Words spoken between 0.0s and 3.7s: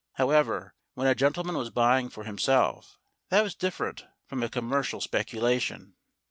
However, when a gentleman was buying for himself, that was